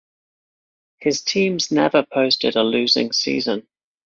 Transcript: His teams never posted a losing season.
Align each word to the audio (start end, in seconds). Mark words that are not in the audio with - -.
His 0.97 1.21
teams 1.21 1.71
never 1.71 2.01
posted 2.03 2.55
a 2.55 2.63
losing 2.63 3.11
season. 3.11 3.67